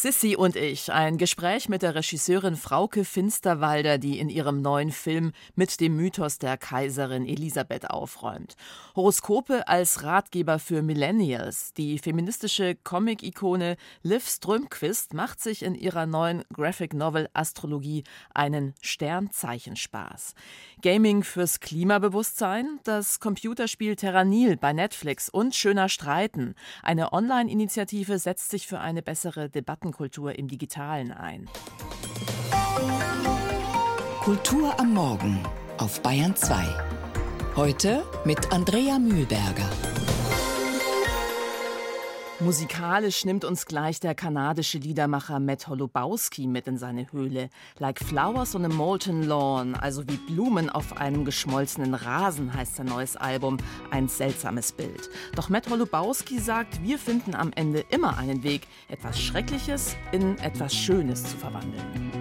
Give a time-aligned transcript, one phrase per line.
[0.00, 5.32] Sissy und ich, ein Gespräch mit der Regisseurin Frauke Finsterwalder, die in ihrem neuen Film
[5.56, 8.54] mit dem Mythos der Kaiserin Elisabeth aufräumt.
[8.94, 11.72] Horoskope als Ratgeber für Millennials.
[11.74, 20.36] Die feministische Comic-Ikone Liv Strömquist macht sich in ihrer neuen Graphic Novel Astrologie einen Sternzeichenspaß.
[20.80, 26.54] Gaming fürs Klimabewusstsein, das Computerspiel Terranil bei Netflix und Schöner Streiten.
[26.84, 31.48] Eine Online-Initiative setzt sich für eine bessere Debatte Debattenkultur im Digitalen ein.
[34.22, 35.40] Kultur am Morgen
[35.78, 36.56] auf Bayern 2.
[37.56, 39.68] Heute mit Andrea Mühlberger.
[42.40, 47.50] Musikalisch nimmt uns gleich der kanadische Liedermacher Matt Holubowski mit in seine Höhle.
[47.80, 52.86] Like Flowers on a Molten Lawn, also wie Blumen auf einem geschmolzenen Rasen, heißt sein
[52.86, 53.56] neues Album.
[53.90, 55.10] Ein seltsames Bild.
[55.34, 60.72] Doch Matt Holubowski sagt, wir finden am Ende immer einen Weg, etwas Schreckliches in etwas
[60.72, 62.17] Schönes zu verwandeln.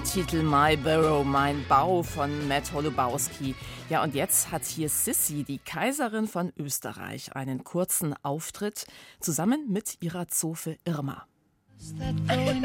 [0.00, 3.54] Der Titel My Burrow, mein Bau von Matt Holubowski.
[3.90, 8.86] Ja, und jetzt hat hier Sissy, die Kaiserin von Österreich, einen kurzen Auftritt
[9.20, 11.26] zusammen mit ihrer Zofe Irma.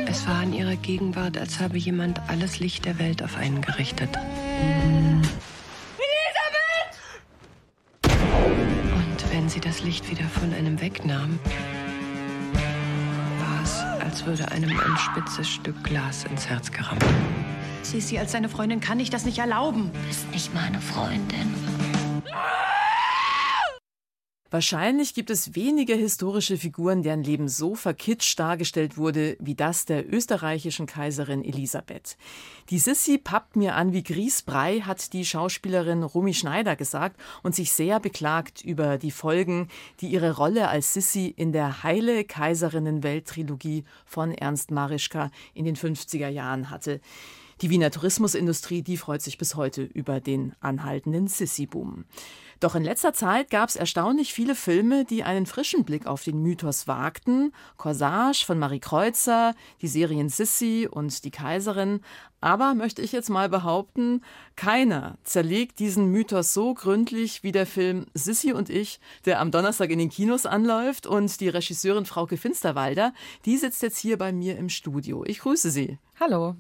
[0.08, 4.16] Es war in ihrer Gegenwart, als habe jemand alles Licht der Welt auf einen gerichtet.
[6.00, 6.96] Elisabeth!
[8.96, 11.38] Und wenn sie das Licht wieder von einem wegnahm,
[14.16, 17.04] als würde einem ein spitzes Stück Glas ins Herz gerammt.
[17.82, 19.92] Sissi, als deine Freundin kann ich das nicht erlauben.
[19.92, 21.54] Du bist nicht meine Freundin.
[24.52, 30.08] Wahrscheinlich gibt es wenige historische Figuren, deren Leben so verkitscht dargestellt wurde wie das der
[30.14, 32.16] österreichischen Kaiserin Elisabeth.
[32.70, 37.72] Die Sissi pappt mir an wie Griesbrei, hat die Schauspielerin Rumi Schneider gesagt und sich
[37.72, 39.68] sehr beklagt über die Folgen,
[40.00, 46.30] die ihre Rolle als Sissi in der Heile Kaiserinnenwelt-Trilogie von Ernst Marischka in den 50er
[46.30, 47.02] Jahren hatte.
[47.62, 52.06] Die Wiener Tourismusindustrie, die freut sich bis heute über den anhaltenden Sissi-Boom.
[52.60, 56.42] Doch in letzter Zeit gab es erstaunlich viele Filme, die einen frischen Blick auf den
[56.42, 57.54] Mythos wagten.
[57.78, 62.02] Corsage von Marie Kreuzer, die Serien Sissi und Die Kaiserin.
[62.42, 64.22] Aber möchte ich jetzt mal behaupten,
[64.56, 69.90] keiner zerlegt diesen Mythos so gründlich wie der Film Sissy und ich, der am Donnerstag
[69.90, 71.08] in den Kinos anläuft.
[71.08, 73.14] Und die Regisseurin Frauke Finsterwalder,
[73.46, 75.24] die sitzt jetzt hier bei mir im Studio.
[75.26, 75.98] Ich grüße Sie.
[76.20, 76.56] Hallo.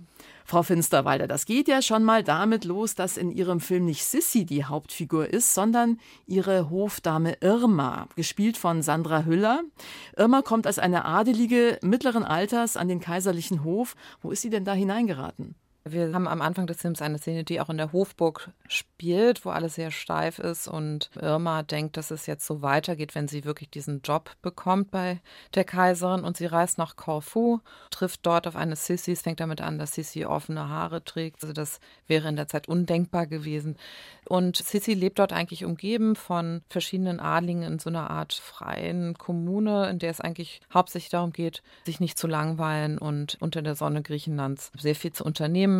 [0.47, 4.45] Frau Finsterwalder, das geht ja schon mal damit los, dass in Ihrem Film nicht Sissy
[4.45, 9.63] die Hauptfigur ist, sondern ihre Hofdame Irma, gespielt von Sandra Hüller.
[10.15, 13.95] Irma kommt als eine Adelige mittleren Alters an den kaiserlichen Hof.
[14.21, 15.55] Wo ist sie denn da hineingeraten?
[15.87, 19.51] Wir haben am Anfang des Films eine Szene, die auch in der Hofburg spielt, wo
[19.51, 23.69] alles sehr steif ist und Irma denkt, dass es jetzt so weitergeht, wenn sie wirklich
[23.69, 25.21] diesen Job bekommt bei
[25.53, 27.59] der Kaiserin und sie reist nach Corfu,
[27.91, 29.11] trifft dort auf eine Sissi.
[29.11, 31.43] Es fängt damit an, dass Sissi offene Haare trägt.
[31.43, 33.77] Also das wäre in der Zeit undenkbar gewesen.
[34.27, 39.87] Und Sissi lebt dort eigentlich umgeben von verschiedenen Adligen in so einer Art freien Kommune,
[39.91, 44.01] in der es eigentlich hauptsächlich darum geht, sich nicht zu langweilen und unter der Sonne
[44.01, 45.74] Griechenlands sehr viel zu unternehmen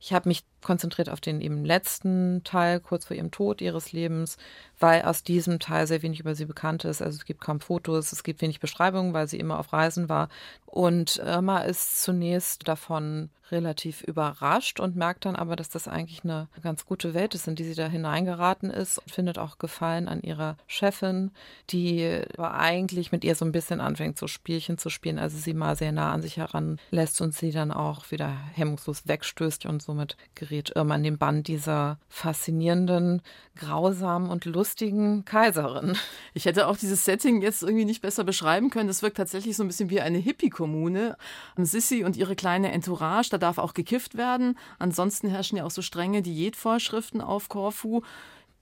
[0.00, 4.36] Ich habe mich konzentriert auf den eben letzten Teil, kurz vor ihrem Tod ihres Lebens,
[4.78, 7.02] weil aus diesem Teil sehr wenig über sie bekannt ist.
[7.02, 10.28] Also es gibt kaum Fotos, es gibt wenig Beschreibungen, weil sie immer auf Reisen war.
[10.66, 16.48] Und Irma ist zunächst davon relativ überrascht und merkt dann aber, dass das eigentlich eine
[16.62, 20.20] ganz gute Welt ist, in die sie da hineingeraten ist und findet auch Gefallen an
[20.22, 21.30] ihrer Chefin,
[21.70, 25.54] die aber eigentlich mit ihr so ein bisschen anfängt, so Spielchen zu spielen, also sie
[25.54, 30.16] mal sehr nah an sich heranlässt und sie dann auch wieder hemmungslos wegstößt und somit
[30.46, 33.22] gerät Irma in den Bann dieser faszinierenden,
[33.56, 35.96] grausamen und lustigen Kaiserin.
[36.34, 38.88] Ich hätte auch dieses Setting jetzt irgendwie nicht besser beschreiben können.
[38.88, 41.16] Das wirkt tatsächlich so ein bisschen wie eine Hippie-Kommune.
[41.56, 44.56] Sissy und ihre kleine Entourage, da darf auch gekifft werden.
[44.78, 48.02] Ansonsten herrschen ja auch so strenge Diätvorschriften auf Korfu.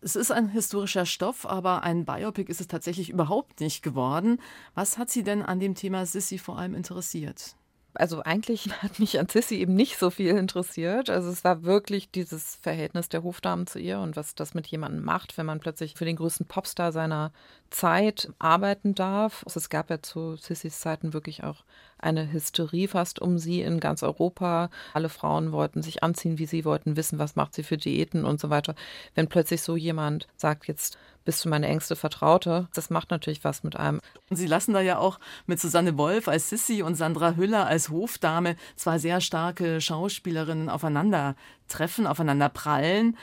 [0.01, 4.39] Es ist ein historischer Stoff, aber ein Biopic ist es tatsächlich überhaupt nicht geworden.
[4.75, 7.57] Was hat Sie denn an dem Thema Sissy vor allem interessiert?
[7.95, 11.11] Also eigentlich hat mich an Sissy eben nicht so viel interessiert.
[11.11, 15.05] Also es war wirklich dieses Verhältnis der Hofdamen zu ihr und was das mit jemandem
[15.05, 17.33] macht, wenn man plötzlich für den größten Popstar seiner
[17.71, 19.43] Zeit arbeiten darf.
[19.47, 21.65] Also es gab ja zu Sissys Zeiten wirklich auch
[21.99, 24.71] eine Hysterie fast um sie in ganz Europa.
[24.93, 28.41] Alle Frauen wollten sich anziehen, wie sie wollten wissen, was macht sie für Diäten und
[28.41, 28.75] so weiter.
[29.15, 33.63] Wenn plötzlich so jemand sagt, jetzt bist du meine engste Vertraute, das macht natürlich was
[33.63, 34.01] mit einem.
[34.31, 37.89] Und Sie lassen da ja auch mit Susanne Wolf als Sissy und Sandra Hüller als
[37.89, 43.17] Hofdame zwei sehr starke Schauspielerinnen aufeinandertreffen, aufeinander prallen.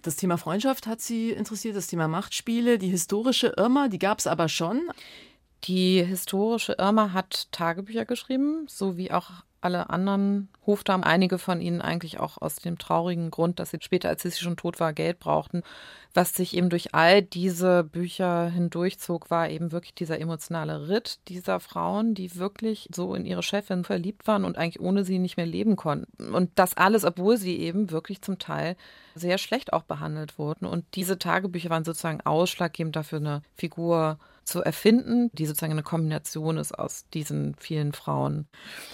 [0.00, 4.26] Das Thema Freundschaft hat Sie interessiert, das Thema Machtspiele, die historische Irma, die gab es
[4.26, 4.80] aber schon.
[5.64, 9.30] Die historische Irma hat Tagebücher geschrieben, so wie auch
[9.62, 14.08] alle anderen Hofdamen, einige von ihnen eigentlich auch aus dem traurigen Grund, dass sie später,
[14.08, 15.62] als sie schon tot war, Geld brauchten.
[16.14, 21.58] Was sich eben durch all diese Bücher hindurchzog, war eben wirklich dieser emotionale Ritt dieser
[21.58, 25.46] Frauen, die wirklich so in ihre Chefin verliebt waren und eigentlich ohne sie nicht mehr
[25.46, 26.34] leben konnten.
[26.34, 28.76] Und das alles, obwohl sie eben wirklich zum Teil
[29.14, 30.66] sehr schlecht auch behandelt wurden.
[30.66, 36.56] Und diese Tagebücher waren sozusagen ausschlaggebend dafür, eine Figur zu erfinden, die sozusagen eine Kombination
[36.56, 38.46] ist aus diesen vielen Frauen.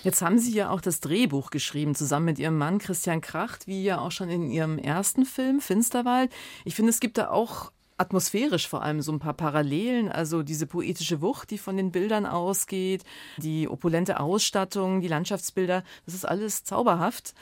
[0.05, 3.83] Jetzt haben Sie ja auch das Drehbuch geschrieben, zusammen mit Ihrem Mann Christian Kracht, wie
[3.83, 6.33] ja auch schon in Ihrem ersten Film Finsterwald.
[6.65, 10.67] Ich finde, es gibt da auch atmosphärisch vor allem so ein paar Parallelen, also diese
[10.67, 13.03] poetische Wucht, die von den Bildern ausgeht,
[13.39, 17.35] die opulente Ausstattung, die Landschaftsbilder, das ist alles zauberhaft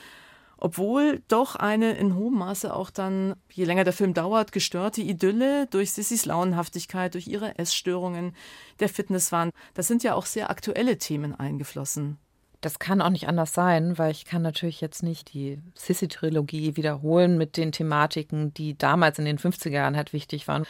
[0.67, 5.69] obwohl doch eine in hohem Maße auch dann, je länger der Film dauert, gestörte Idylle
[5.69, 8.35] durch Sissys Launenhaftigkeit, durch ihre Essstörungen,
[8.81, 12.19] der Fitnesswahn, das sind ja auch sehr aktuelle Themen eingeflossen.
[12.67, 17.39] Das kann auch nicht anders sein, weil ich kann natürlich jetzt nicht die Sissy-Trilogie wiederholen
[17.39, 20.65] mit den Thematiken, die damals in den 50er Jahren halt wichtig waren,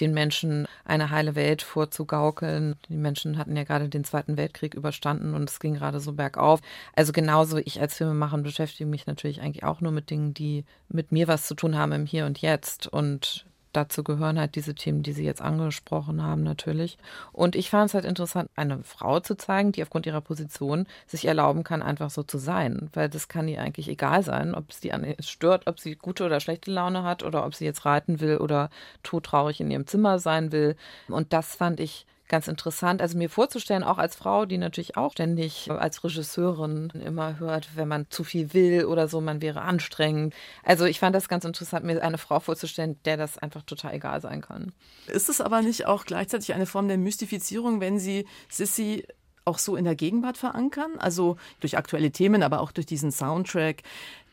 [0.00, 2.74] den Menschen eine heile Welt vorzugaukeln.
[2.88, 6.58] Die Menschen hatten ja gerade den Zweiten Weltkrieg überstanden und es ging gerade so bergauf.
[6.96, 11.12] Also genauso ich als Filmemacher beschäftige mich natürlich eigentlich auch nur mit Dingen, die mit
[11.12, 15.02] mir was zu tun haben im Hier und Jetzt und dazu gehören halt diese Themen,
[15.02, 16.98] die Sie jetzt angesprochen haben, natürlich.
[17.32, 21.26] Und ich fand es halt interessant, eine Frau zu zeigen, die aufgrund ihrer Position sich
[21.26, 22.90] erlauben kann, einfach so zu sein.
[22.94, 26.40] Weil das kann ihr eigentlich egal sein, ob es die stört, ob sie gute oder
[26.40, 28.70] schlechte Laune hat oder ob sie jetzt reiten will oder
[29.02, 30.76] todtraurig in ihrem Zimmer sein will.
[31.08, 33.00] Und das fand ich ganz interessant.
[33.00, 37.88] Also mir vorzustellen, auch als Frau, die natürlich auch ständig als Regisseurin immer hört, wenn
[37.88, 40.34] man zu viel will oder so, man wäre anstrengend.
[40.64, 44.20] Also ich fand das ganz interessant, mir eine Frau vorzustellen, der das einfach total egal
[44.20, 44.72] sein kann.
[45.06, 49.06] Ist es aber nicht auch gleichzeitig eine Form der Mystifizierung, wenn sie Sissy
[49.44, 50.92] auch so in der Gegenwart verankern?
[50.98, 53.82] Also durch aktuelle Themen, aber auch durch diesen Soundtrack.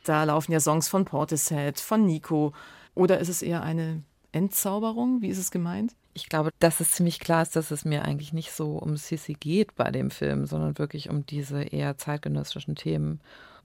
[0.04, 2.54] Da laufen ja Songs von Portishead, von Nico.
[2.96, 5.22] Oder ist es eher eine Entzauberung?
[5.22, 5.96] Wie ist es gemeint?
[6.16, 9.34] Ich glaube, dass es ziemlich klar ist, dass es mir eigentlich nicht so um Sissy
[9.34, 13.20] geht bei dem Film, sondern wirklich um diese eher zeitgenössischen Themen.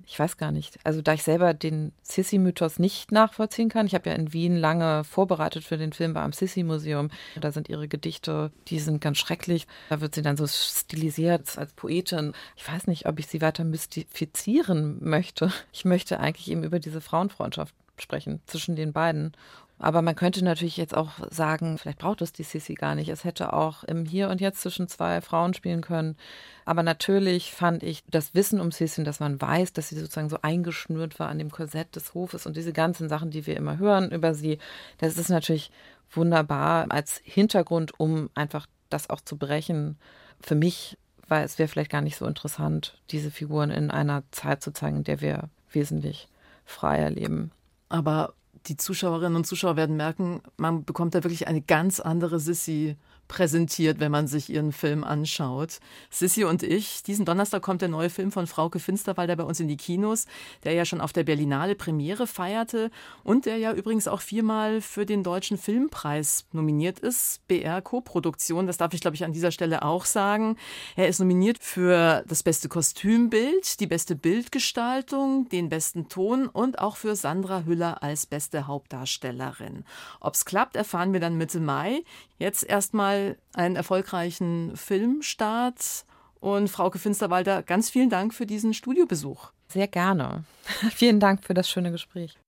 [0.07, 0.79] Ich weiß gar nicht.
[0.85, 5.05] Also da ich selber den Sissy-Mythos nicht nachvollziehen kann, ich habe ja in Wien lange
[5.05, 7.11] vorbereitet für den Film beim Sissy-Museum.
[7.39, 9.67] Da sind ihre Gedichte, die sind ganz schrecklich.
[9.91, 12.33] Da wird sie dann so stilisiert als Poetin.
[12.57, 15.53] Ich weiß nicht, ob ich sie weiter mystifizieren möchte.
[15.73, 19.33] Ich möchte eigentlich eben über diese Frauenfreundschaft sprechen zwischen den beiden.
[19.79, 23.09] Aber man könnte natürlich jetzt auch sagen, vielleicht braucht es die Sissy gar nicht.
[23.09, 26.17] Es hätte auch im Hier und Jetzt zwischen zwei Frauen spielen können.
[26.65, 30.39] Aber natürlich fand ich das Wissen um Sissy, dass man weiß, dass sie sozusagen so
[30.43, 34.11] eingeschnürt war an dem Korsett des Hofes und diese ganzen Sachen, die wir immer hören
[34.11, 34.59] über sie,
[34.99, 35.71] das ist natürlich
[36.11, 39.97] wunderbar als Hintergrund, um einfach das auch zu brechen.
[40.41, 44.63] Für mich, weil es wäre vielleicht gar nicht so interessant, diese Figuren in einer Zeit
[44.63, 46.29] zu zeigen, in der wir wesentlich
[46.65, 47.53] freier leben.
[47.89, 48.35] Aber
[48.69, 52.97] die Zuschauerinnen und Zuschauer werden merken, man bekommt da wirklich eine ganz andere Sissy
[53.29, 55.79] präsentiert, wenn man sich ihren Film anschaut.
[56.11, 59.69] Sissy und ich, diesen Donnerstag kommt der neue Film von Frauke Finsterwalder bei uns in
[59.69, 60.27] die Kinos,
[60.65, 62.91] der ja schon auf der Berlinale Premiere feierte
[63.23, 67.47] und der ja übrigens auch viermal für den Deutschen Filmpreis nominiert ist.
[67.47, 70.57] BR Co-Produktion, das darf ich glaube ich an dieser Stelle auch sagen.
[70.97, 76.97] Er ist nominiert für das beste Kostümbild, die beste Bildgestaltung, den besten Ton und auch
[76.97, 79.85] für Sandra Hüller als beste Hauptdarstellerin.
[80.21, 82.03] Ob's klappt, erfahren wir dann Mitte Mai.
[82.39, 83.18] Jetzt erstmal
[83.55, 86.05] einen erfolgreichen Filmstart.
[86.41, 89.51] Und Frauke Finsterwalder, ganz vielen Dank für diesen Studiobesuch.
[89.67, 90.45] Sehr gerne.
[90.95, 92.39] Vielen Dank für das schöne Gespräch.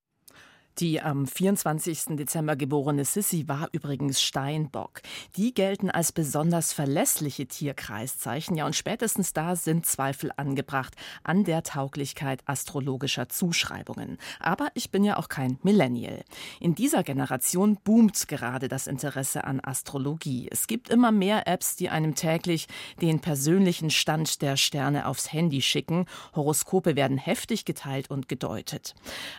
[0.78, 2.16] Die am 24.
[2.16, 5.02] Dezember geborene Sissy war übrigens Steinbock.
[5.36, 11.62] Die gelten als besonders verlässliche Tierkreiszeichen, ja, und spätestens da sind Zweifel angebracht an der
[11.62, 14.16] Tauglichkeit astrologischer Zuschreibungen.
[14.38, 16.24] Aber ich bin ja auch kein Millennial.
[16.60, 20.48] In dieser Generation boomt gerade das Interesse an Astrologie.
[20.50, 22.68] Es gibt immer mehr Apps, die einem täglich
[23.02, 26.06] den persönlichen Stand der Sterne aufs Handy schicken.
[26.34, 28.94] Horoskope werden heftig geteilt und gedeutet.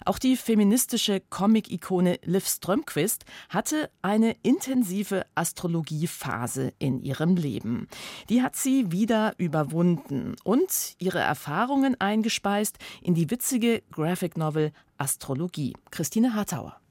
[0.05, 7.87] Auch die feministische Comic-Ikone Liv Strömquist hatte eine intensive Astrologiephase in ihrem Leben.
[8.29, 15.73] Die hat sie wieder überwunden und ihre Erfahrungen eingespeist in die witzige Graphic Novel Astrologie.
[15.89, 16.81] Christine Hartauer.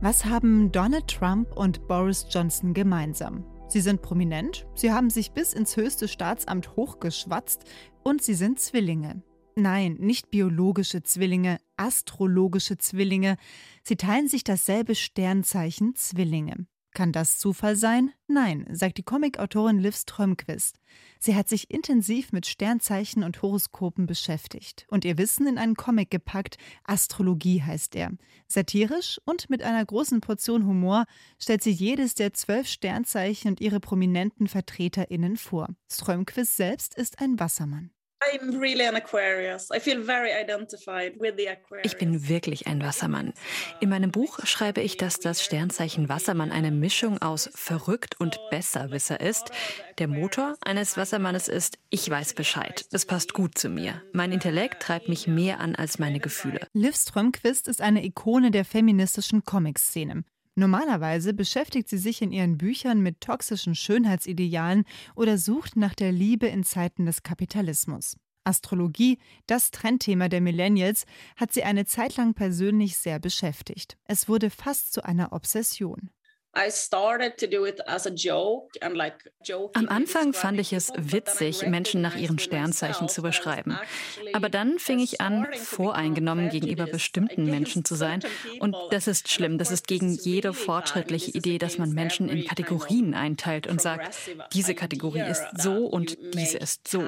[0.00, 3.42] Was haben Donald Trump und Boris Johnson gemeinsam?
[3.68, 7.64] Sie sind prominent, sie haben sich bis ins höchste Staatsamt hochgeschwatzt
[8.04, 9.22] und sie sind Zwillinge.
[9.56, 13.36] Nein, nicht biologische Zwillinge, astrologische Zwillinge.
[13.82, 16.66] Sie teilen sich dasselbe Sternzeichen Zwillinge.
[16.94, 18.12] Kann das Zufall sein?
[18.28, 20.78] Nein, sagt die Comicautorin Liv Strömquist.
[21.18, 26.10] Sie hat sich intensiv mit Sternzeichen und Horoskopen beschäftigt und ihr Wissen in einen Comic
[26.10, 26.56] gepackt.
[26.84, 28.12] Astrologie heißt er.
[28.46, 31.06] Satirisch und mit einer großen Portion Humor
[31.40, 35.68] stellt sie jedes der zwölf Sternzeichen und ihre prominenten VertreterInnen vor.
[35.90, 37.90] Strömquist selbst ist ein Wassermann.
[41.82, 43.32] Ich bin wirklich ein Wassermann.
[43.80, 49.20] In meinem Buch schreibe ich, dass das Sternzeichen Wassermann eine Mischung aus verrückt und Besserwisser
[49.20, 49.50] ist.
[49.98, 52.86] Der Motor eines Wassermannes ist, ich weiß Bescheid.
[52.92, 54.02] Es passt gut zu mir.
[54.12, 56.66] Mein Intellekt treibt mich mehr an als meine Gefühle.
[56.72, 60.24] Liv Strömquist ist eine Ikone der feministischen Comic-Szene.
[60.56, 64.84] Normalerweise beschäftigt sie sich in ihren Büchern mit toxischen Schönheitsidealen
[65.16, 68.16] oder sucht nach der Liebe in Zeiten des Kapitalismus.
[68.44, 71.06] Astrologie, das Trendthema der Millennials,
[71.36, 73.96] hat sie eine Zeit lang persönlich sehr beschäftigt.
[74.04, 76.10] Es wurde fast zu einer Obsession.
[79.74, 83.78] Am Anfang fand ich es witzig, Menschen nach ihren Sternzeichen zu beschreiben.
[84.32, 88.20] Aber dann fing ich an, voreingenommen gegenüber bestimmten Menschen zu sein.
[88.60, 89.58] Und das ist schlimm.
[89.58, 94.16] Das ist gegen jede fortschrittliche Idee, dass man Menschen in Kategorien einteilt und sagt,
[94.52, 97.02] diese Kategorie ist so und diese ist so.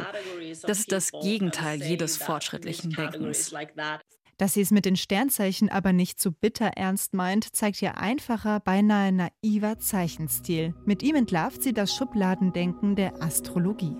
[0.62, 3.54] Das ist das Gegenteil jedes fortschrittlichen Denkens.
[4.38, 8.60] Dass sie es mit den Sternzeichen aber nicht so bitter ernst meint, zeigt ihr einfacher,
[8.60, 10.74] beinahe naiver Zeichenstil.
[10.84, 13.96] Mit ihm entlarvt sie das Schubladendenken der Astrologie.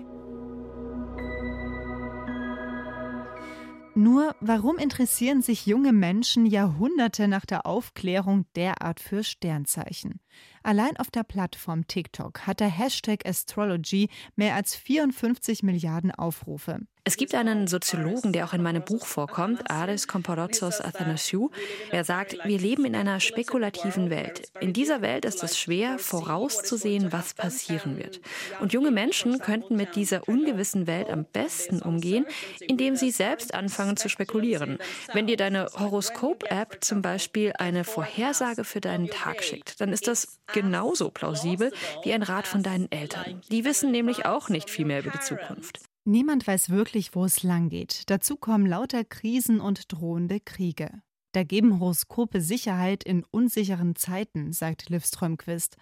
[3.97, 10.19] Nur warum interessieren sich junge Menschen Jahrhunderte nach der Aufklärung derart für Sternzeichen?
[10.61, 16.81] Allein auf der Plattform TikTok hat der Hashtag Astrology mehr als 54 Milliarden Aufrufe.
[17.07, 21.51] Es gibt einen Soziologen, der auch in meinem Buch vorkommt, Ares Komporozos Athanasiou.
[21.89, 24.51] Er sagt, wir leben in einer spekulativen Welt.
[24.59, 28.19] In dieser Welt ist es schwer, vorauszusehen, was passieren wird.
[28.59, 32.25] Und junge Menschen könnten mit dieser ungewissen Welt am besten umgehen,
[32.59, 34.77] indem sie selbst anfangen zu spekulieren.
[35.13, 40.39] Wenn dir deine Horoskop-App zum Beispiel eine Vorhersage für deinen Tag schickt, dann ist das
[40.51, 41.71] genauso plausibel
[42.03, 43.39] wie ein Rat von deinen Eltern.
[43.49, 45.86] Die wissen nämlich auch nicht viel mehr über die Zukunft.
[46.07, 48.03] Niemand weiß wirklich, wo es lang geht.
[48.09, 51.01] Dazu kommen lauter Krisen und drohende Kriege.
[51.33, 55.75] Da geben Horoskope Sicherheit in unsicheren Zeiten, sagt Liv Strömquist.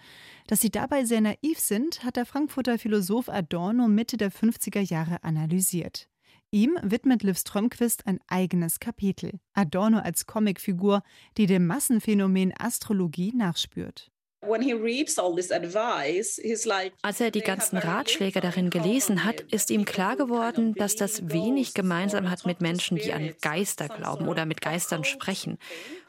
[0.48, 5.24] Dass sie dabei sehr naiv sind, hat der Frankfurter Philosoph Adorno Mitte der 50er Jahre
[5.24, 6.10] analysiert.
[6.50, 9.40] Ihm widmet Liv Strömquist ein eigenes Kapitel.
[9.54, 11.04] Adorno als Comicfigur,
[11.38, 14.12] die dem Massenphänomen Astrologie nachspürt.
[17.02, 21.74] Als er die ganzen Ratschläge darin gelesen hat, ist ihm klar geworden, dass das wenig
[21.74, 25.58] gemeinsam hat mit Menschen, die an Geister glauben oder mit Geistern sprechen.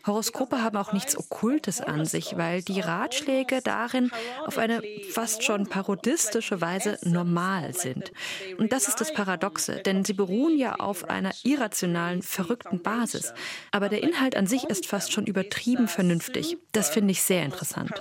[0.06, 4.10] Horoskope haben auch nichts Okkultes an sich, weil die Ratschläge darin
[4.44, 8.12] auf eine fast schon parodistische Weise normal sind.
[8.58, 13.32] Und das ist das Paradoxe, denn sie beruhen ja auf einer irrationalen, verrückten Basis.
[13.72, 16.56] Aber der Inhalt an sich ist fast schon übertrieben vernünftig.
[16.72, 17.92] Das finde ich sehr interessant.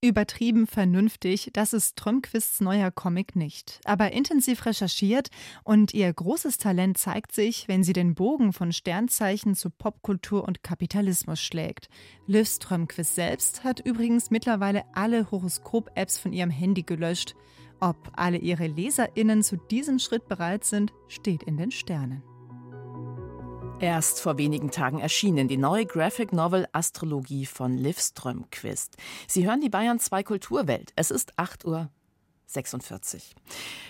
[0.00, 3.80] Übertrieben vernünftig, das ist Trömquists neuer Comic nicht.
[3.84, 5.28] Aber intensiv recherchiert
[5.64, 10.62] und ihr großes Talent zeigt sich, wenn sie den Bogen von Sternzeichen zu Popkultur und
[10.62, 11.88] Kapitalismus schlägt.
[12.28, 17.34] Liv Strömquist selbst hat übrigens mittlerweile alle Horoskop-Apps von ihrem Handy gelöscht.
[17.80, 22.22] Ob alle ihre LeserInnen zu diesem Schritt bereit sind, steht in den Sternen.
[23.80, 28.96] Erst vor wenigen Tagen erschienen die neue Graphic Novel Astrologie von Liv Strömquist.
[29.28, 30.92] Sie hören die Bayern 2 Kulturwelt.
[30.96, 31.88] Es ist 8 Uhr
[32.48, 33.34] 46.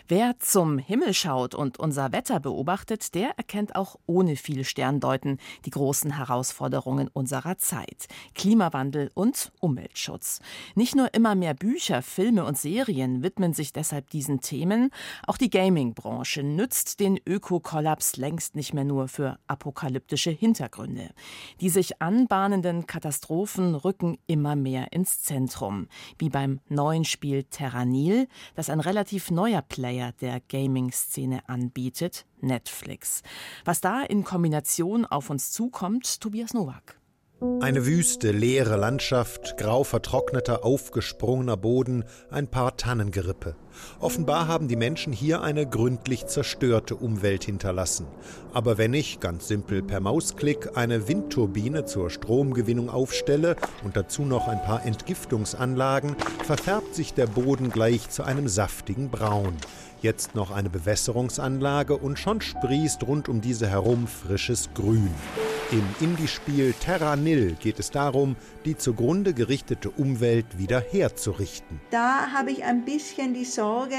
[0.09, 5.71] Wer zum Himmel schaut und unser Wetter beobachtet, der erkennt auch ohne viel Sterndeuten die
[5.71, 8.09] großen Herausforderungen unserer Zeit.
[8.35, 10.41] Klimawandel und Umweltschutz.
[10.75, 14.91] Nicht nur immer mehr Bücher, Filme und Serien widmen sich deshalb diesen Themen,
[15.27, 21.11] auch die Gaming-Branche nützt den Ökokollaps längst nicht mehr nur für apokalyptische Hintergründe.
[21.61, 25.87] Die sich anbahnenden Katastrophen rücken immer mehr ins Zentrum,
[26.19, 33.23] wie beim neuen Spiel Terranil, das ein relativ neuer Player der Gaming-Szene anbietet, Netflix.
[33.65, 36.99] Was da in Kombination auf uns zukommt, Tobias Nowak.
[37.61, 42.03] Eine wüste, leere Landschaft, grau vertrockneter, aufgesprungener Boden,
[42.33, 43.55] ein paar Tannengerippe.
[44.01, 48.09] Offenbar haben die Menschen hier eine gründlich zerstörte Umwelt hinterlassen.
[48.53, 53.55] Aber wenn ich, ganz simpel per Mausklick, eine Windturbine zur Stromgewinnung aufstelle
[53.85, 59.57] und dazu noch ein paar Entgiftungsanlagen, verfärbt sich der Boden gleich zu einem saftigen Braun.
[60.03, 65.15] Jetzt noch eine Bewässerungsanlage und schon sprießt rund um diese herum frisches Grün.
[65.71, 71.79] Im Indie-Spiel Terra Nil geht es darum, die zugrunde gerichtete Umwelt wieder herzurichten.
[71.91, 73.99] Da habe ich ein bisschen die Sorge,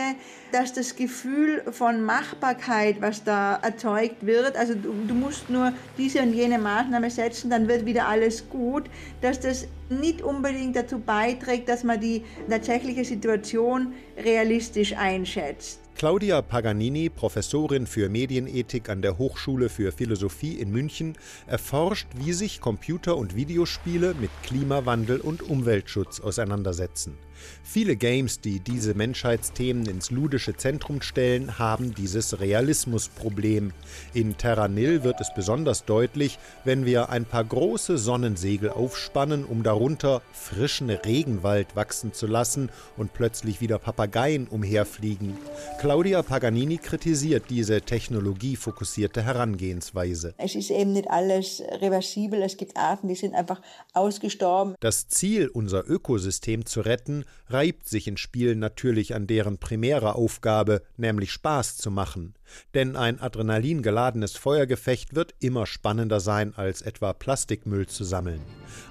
[0.52, 6.24] dass das Gefühl von Machbarkeit, was da erzeugt wird, also du, du musst nur diese
[6.24, 8.90] und jene Maßnahme setzen, dann wird wieder alles gut,
[9.22, 15.82] dass das nicht unbedingt dazu beiträgt, dass man die tatsächliche Situation realistisch einschätzt.
[16.00, 22.62] Claudia Paganini, Professorin für Medienethik an der Hochschule für Philosophie in München, erforscht, wie sich
[22.62, 27.18] Computer- und Videospiele mit Klimawandel und Umweltschutz auseinandersetzen.
[27.64, 33.74] Viele Games, die diese Menschheitsthemen ins ludische Zentrum stellen, haben dieses Realismusproblem.
[34.14, 39.64] In Terra Nil wird es besonders deutlich, wenn wir ein paar große Sonnensegel aufspannen, um
[39.64, 45.38] darunter frischen Regenwald wachsen zu lassen und plötzlich wieder Papageien umherfliegen.
[45.80, 50.34] Claudia Paganini kritisiert diese technologiefokussierte Herangehensweise.
[50.38, 53.62] Es ist eben nicht alles reversibel, es gibt Arten, die sind einfach
[53.94, 54.76] ausgestorben.
[54.80, 60.82] Das Ziel, unser Ökosystem zu retten, reibt sich in Spielen natürlich an deren primäre Aufgabe,
[60.98, 62.36] nämlich Spaß zu machen.
[62.74, 68.42] Denn ein adrenalingeladenes Feuergefecht wird immer spannender sein, als etwa Plastikmüll zu sammeln.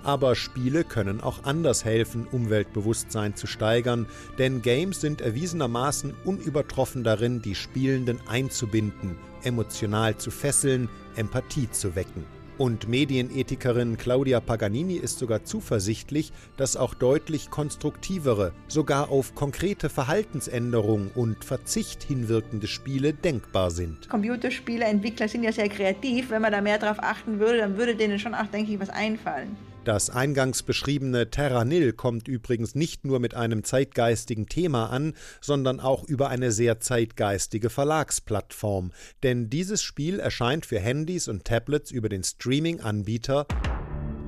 [0.05, 4.07] Aber Spiele können auch anders helfen, Umweltbewusstsein zu steigern,
[4.39, 12.38] denn Games sind erwiesenermaßen unübertroffen darin, die Spielenden einzubinden, emotional zu fesseln, Empathie zu wecken.
[12.59, 21.13] Und Medienethikerin Claudia Paganini ist sogar zuversichtlich, dass auch deutlich konstruktivere, sogar auf konkrete Verhaltensänderungen
[21.15, 24.09] und Verzicht hinwirkende Spiele denkbar sind.
[24.09, 26.31] Computerspieleentwickler sind ja sehr kreativ.
[26.31, 28.91] Wenn man da mehr darauf achten würde, dann würde denen schon auch, denke ich, was
[28.91, 29.57] einfallen.
[29.89, 35.81] Das eingangs beschriebene Terra Nil kommt übrigens nicht nur mit einem zeitgeistigen Thema an, sondern
[35.81, 38.93] auch über eine sehr zeitgeistige Verlagsplattform.
[39.23, 43.47] Denn dieses Spiel erscheint für Handys und Tablets über den Streaming-Anbieter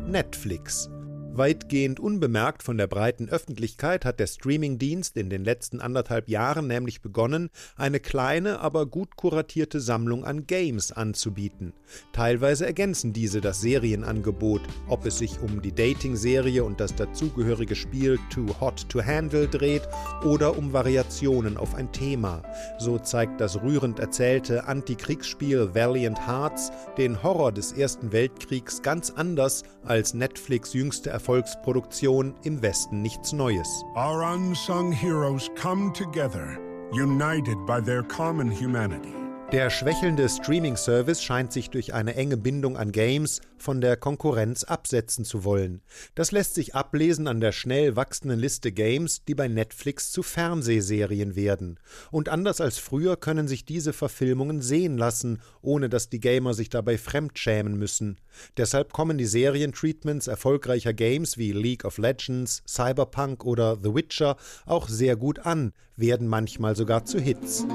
[0.07, 0.89] Netflix.
[1.33, 7.03] Weitgehend unbemerkt von der breiten Öffentlichkeit hat der Streamingdienst in den letzten anderthalb Jahren nämlich
[7.03, 11.73] begonnen, eine kleine, aber gut kuratierte Sammlung an Games anzubieten.
[12.13, 18.19] Teilweise ergänzen diese das Serienangebot, ob es sich um die Dating-Serie und das dazugehörige Spiel
[18.31, 19.89] Too Hot to Handle dreht
[20.25, 22.43] oder um Variationen auf ein Thema.
[22.79, 29.63] So zeigt das rührend erzählte Antikriegsspiel Valiant Hearts den Horror des Ersten Weltkriegs ganz anders
[29.85, 33.85] als Netflix jüngste Erfolgsproduktion im Westen nichts Neues.
[33.95, 36.59] Our unsung heroes come together,
[36.93, 39.20] united by their common humanity.
[39.53, 45.25] Der schwächelnde Streaming-Service scheint sich durch eine enge Bindung an Games von der Konkurrenz absetzen
[45.25, 45.83] zu wollen.
[46.15, 51.35] Das lässt sich ablesen an der schnell wachsenden Liste Games, die bei Netflix zu Fernsehserien
[51.35, 51.81] werden.
[52.13, 56.69] Und anders als früher können sich diese Verfilmungen sehen lassen, ohne dass die Gamer sich
[56.69, 58.21] dabei fremdschämen müssen.
[58.57, 64.89] Deshalb kommen die Serientreatments erfolgreicher Games wie League of Legends, Cyberpunk oder The Witcher auch
[64.89, 67.67] sehr gut an, werden manchmal sogar zu Hits.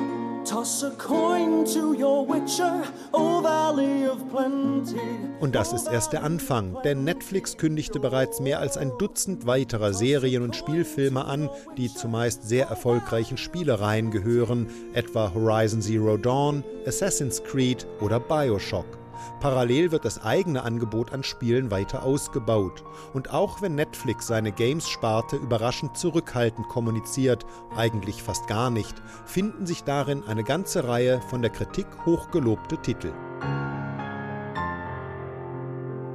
[5.40, 9.94] Und das ist erst der Anfang, denn Netflix kündigte bereits mehr als ein Dutzend weiterer
[9.94, 17.44] Serien und Spielfilme an, die zumeist sehr erfolgreichen Spielereien gehören, etwa Horizon Zero Dawn, Assassin's
[17.44, 19.05] Creed oder Bioshock.
[19.39, 22.84] Parallel wird das eigene Angebot an Spielen weiter ausgebaut.
[23.13, 29.84] Und auch wenn Netflix seine Games-Sparte überraschend zurückhaltend kommuniziert, eigentlich fast gar nicht, finden sich
[29.84, 33.13] darin eine ganze Reihe von der Kritik hochgelobte Titel.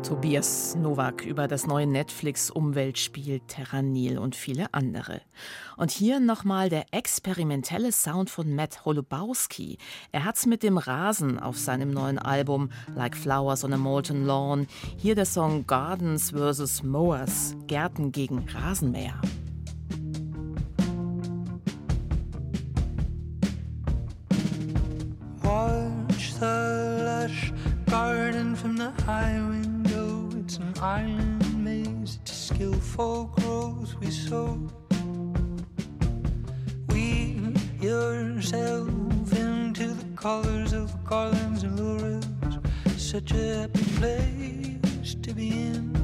[0.02, 5.20] Tobias Nowak über das neue Netflix-Umweltspiel Terranil und viele andere.
[5.76, 9.78] Und hier nochmal der experimentelle Sound von Matt Holubowski.
[10.10, 14.66] Er hat's mit dem Rasen auf seinem neuen Album Like Flowers on a Molten Lawn.
[14.96, 16.82] Hier der Song Gardens vs.
[16.82, 19.20] Mowers, Gärten gegen Rasenmäher.
[25.42, 27.52] Watch the lush
[27.86, 29.59] garden from the highway
[30.82, 34.58] iron maze to skillful growth we sow.
[36.88, 38.88] Weave yourself
[39.32, 42.24] into the colors of garlands and lures.
[42.96, 45.99] Such a happy place to be in.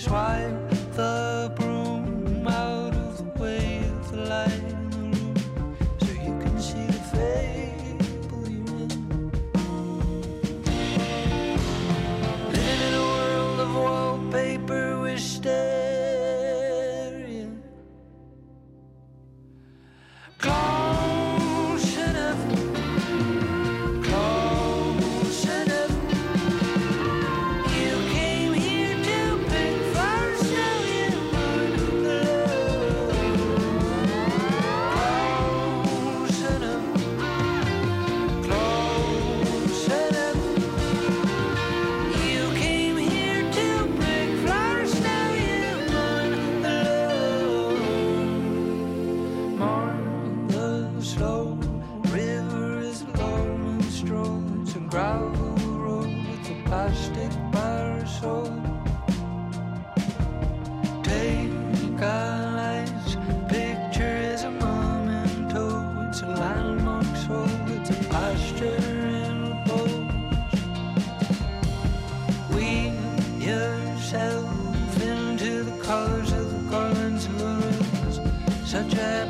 [0.00, 0.69] Swipe
[78.90, 79.29] trap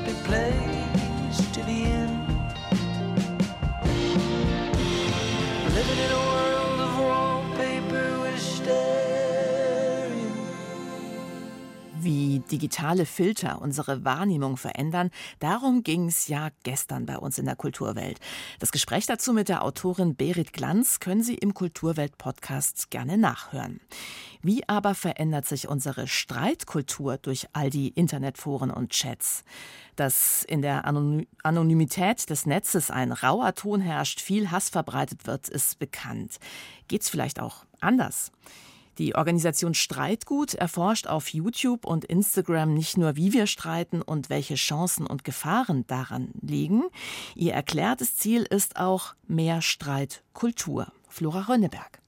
[12.50, 18.18] Digitale Filter unsere Wahrnehmung verändern, darum ging es ja gestern bei uns in der Kulturwelt.
[18.58, 23.80] Das Gespräch dazu mit der Autorin Berit Glanz können Sie im Kulturwelt-Podcast gerne nachhören.
[24.42, 29.44] Wie aber verändert sich unsere Streitkultur durch all die Internetforen und Chats?
[29.96, 35.78] Dass in der Anonymität des Netzes ein rauer Ton herrscht, viel Hass verbreitet wird, ist
[35.78, 36.38] bekannt.
[36.88, 38.32] Geht's vielleicht auch anders?
[39.00, 44.56] Die Organisation Streitgut erforscht auf YouTube und Instagram nicht nur, wie wir streiten und welche
[44.56, 46.82] Chancen und Gefahren daran liegen.
[47.34, 50.92] Ihr erklärtes Ziel ist auch mehr Streitkultur.
[51.08, 52.02] Flora Rönneberg.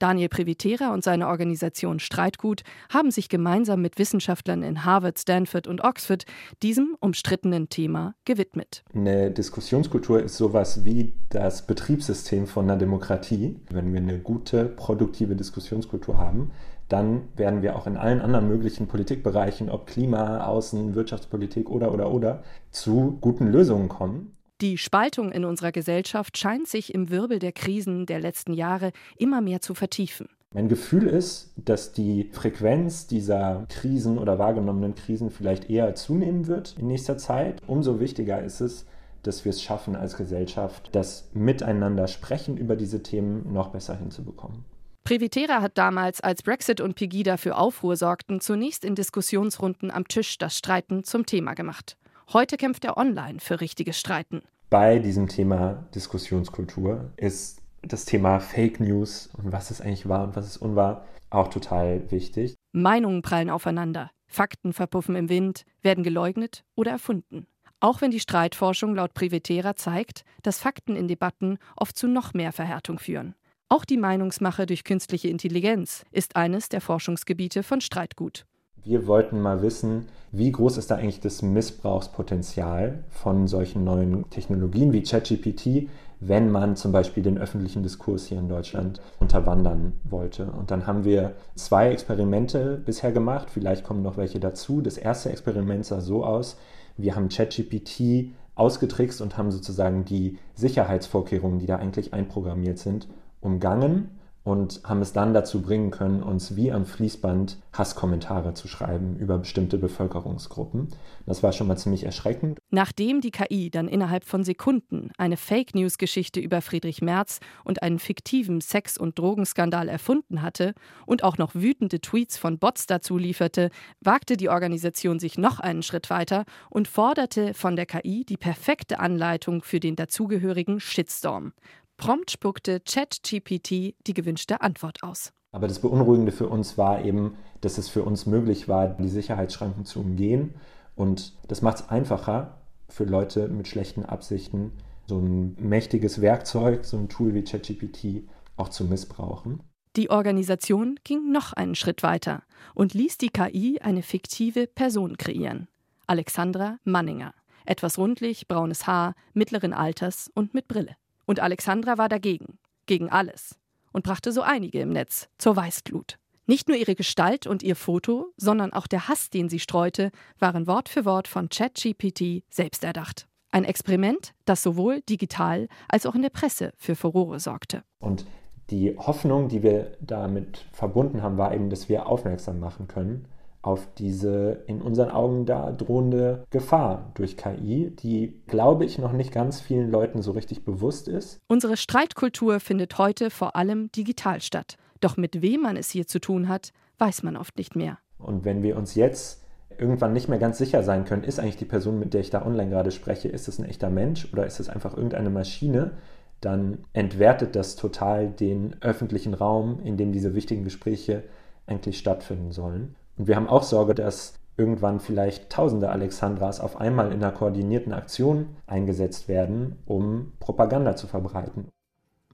[0.00, 5.82] Daniel Privitera und seine Organisation Streitgut haben sich gemeinsam mit Wissenschaftlern in Harvard, Stanford und
[5.84, 6.24] Oxford
[6.62, 8.82] diesem umstrittenen Thema gewidmet.
[8.94, 13.60] Eine Diskussionskultur ist sowas wie das Betriebssystem von einer Demokratie.
[13.70, 16.50] Wenn wir eine gute, produktive Diskussionskultur haben,
[16.88, 22.10] dann werden wir auch in allen anderen möglichen Politikbereichen, ob Klima, Außen, Wirtschaftspolitik oder oder
[22.10, 24.36] oder, zu guten Lösungen kommen.
[24.60, 29.40] Die Spaltung in unserer Gesellschaft scheint sich im Wirbel der Krisen der letzten Jahre immer
[29.40, 30.28] mehr zu vertiefen.
[30.52, 36.76] Mein Gefühl ist, dass die Frequenz dieser Krisen oder wahrgenommenen Krisen vielleicht eher zunehmen wird
[36.78, 37.62] in nächster Zeit.
[37.66, 38.84] Umso wichtiger ist es,
[39.22, 44.64] dass wir es schaffen als Gesellschaft, das Miteinander sprechen über diese Themen noch besser hinzubekommen.
[45.04, 50.36] Previtera hat damals, als Brexit und Pegida für Aufruhr sorgten, zunächst in Diskussionsrunden am Tisch
[50.36, 51.96] das Streiten zum Thema gemacht.
[52.32, 54.42] Heute kämpft er online für richtiges Streiten.
[54.68, 60.36] Bei diesem Thema Diskussionskultur ist das Thema Fake News und was ist eigentlich wahr und
[60.36, 62.54] was ist unwahr auch total wichtig.
[62.70, 67.48] Meinungen prallen aufeinander, Fakten verpuffen im Wind, werden geleugnet oder erfunden.
[67.80, 72.52] Auch wenn die Streitforschung laut Privetera zeigt, dass Fakten in Debatten oft zu noch mehr
[72.52, 73.34] Verhärtung führen.
[73.68, 78.46] Auch die Meinungsmache durch künstliche Intelligenz ist eines der Forschungsgebiete von Streitgut.
[78.84, 84.92] Wir wollten mal wissen, wie groß ist da eigentlich das Missbrauchspotenzial von solchen neuen Technologien
[84.92, 85.88] wie ChatGPT,
[86.20, 90.46] wenn man zum Beispiel den öffentlichen Diskurs hier in Deutschland unterwandern wollte.
[90.52, 94.82] Und dann haben wir zwei Experimente bisher gemacht, vielleicht kommen noch welche dazu.
[94.82, 96.56] Das erste Experiment sah so aus,
[96.96, 103.08] wir haben ChatGPT ausgetrickst und haben sozusagen die Sicherheitsvorkehrungen, die da eigentlich einprogrammiert sind,
[103.40, 109.16] umgangen und haben es dann dazu bringen können, uns wie am Fließband Hasskommentare zu schreiben
[109.16, 110.88] über bestimmte Bevölkerungsgruppen.
[111.26, 112.58] Das war schon mal ziemlich erschreckend.
[112.70, 117.82] Nachdem die KI dann innerhalb von Sekunden eine Fake News Geschichte über Friedrich Merz und
[117.82, 120.74] einen fiktiven Sex- und Drogenskandal erfunden hatte
[121.04, 125.82] und auch noch wütende Tweets von Bots dazu lieferte, wagte die Organisation sich noch einen
[125.82, 131.52] Schritt weiter und forderte von der KI die perfekte Anleitung für den dazugehörigen Shitstorm.
[132.00, 135.34] Prompt spuckte ChatGPT die gewünschte Antwort aus.
[135.52, 139.84] Aber das Beunruhigende für uns war eben, dass es für uns möglich war, die Sicherheitsschranken
[139.84, 140.54] zu umgehen.
[140.96, 142.56] Und das macht es einfacher
[142.88, 144.72] für Leute mit schlechten Absichten,
[145.06, 149.62] so ein mächtiges Werkzeug, so ein Tool wie ChatGPT auch zu missbrauchen.
[149.96, 155.68] Die Organisation ging noch einen Schritt weiter und ließ die KI eine fiktive Person kreieren.
[156.06, 157.34] Alexandra Manninger.
[157.66, 160.96] Etwas rundlich, braunes Haar, mittleren Alters und mit Brille.
[161.30, 163.56] Und Alexandra war dagegen, gegen alles,
[163.92, 166.18] und brachte so einige im Netz zur Weißglut.
[166.46, 170.66] Nicht nur ihre Gestalt und ihr Foto, sondern auch der Hass, den sie streute, waren
[170.66, 173.28] Wort für Wort von ChatGPT selbst erdacht.
[173.52, 177.84] Ein Experiment, das sowohl digital als auch in der Presse für Furore sorgte.
[178.00, 178.26] Und
[178.70, 183.28] die Hoffnung, die wir damit verbunden haben, war eben, dass wir aufmerksam machen können
[183.62, 189.32] auf diese in unseren Augen da drohende Gefahr durch KI, die, glaube ich, noch nicht
[189.32, 191.38] ganz vielen Leuten so richtig bewusst ist.
[191.48, 194.76] Unsere Streitkultur findet heute vor allem digital statt.
[195.00, 197.98] Doch mit wem man es hier zu tun hat, weiß man oft nicht mehr.
[198.18, 199.44] Und wenn wir uns jetzt
[199.78, 202.44] irgendwann nicht mehr ganz sicher sein können, ist eigentlich die Person, mit der ich da
[202.44, 205.92] online gerade spreche, ist es ein echter Mensch oder ist es einfach irgendeine Maschine,
[206.40, 211.24] dann entwertet das total den öffentlichen Raum, in dem diese wichtigen Gespräche
[211.66, 212.96] eigentlich stattfinden sollen.
[213.20, 217.92] Und wir haben auch Sorge, dass irgendwann vielleicht tausende Alexandras auf einmal in einer koordinierten
[217.92, 221.68] Aktion eingesetzt werden, um Propaganda zu verbreiten.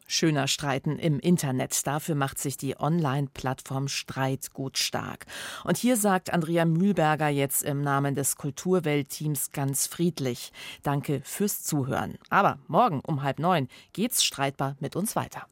[0.06, 1.84] Schöner Streiten im Internet.
[1.88, 5.26] Dafür macht sich die Online-Plattform Streit gut stark.
[5.64, 10.52] Und hier sagt Andrea Mühlberger jetzt im Namen des Kulturweltteams ganz friedlich.
[10.84, 12.16] Danke fürs Zuhören.
[12.30, 15.48] Aber morgen um halb neun geht's streitbar mit uns weiter.